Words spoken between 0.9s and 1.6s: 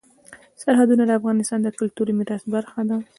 د افغانستان